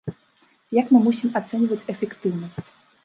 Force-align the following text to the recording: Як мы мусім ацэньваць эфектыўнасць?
Як 0.77 0.87
мы 0.95 1.01
мусім 1.07 1.29
ацэньваць 1.41 1.81
эфектыўнасць? 1.95 2.75